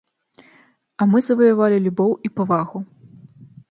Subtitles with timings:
[1.03, 2.79] А мы заваявалі любоў і павагу.